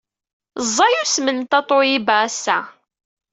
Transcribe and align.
Ẓẓay 0.67 0.93
usmel 1.01 1.35
n 1.37 1.41
Tatoeba 1.51 2.15
ass-a. 2.27 2.57